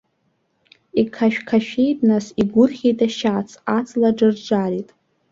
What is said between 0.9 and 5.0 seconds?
Иқашәқашәеит нас, игәырӷьеит ашьац, аҵла џарџарит.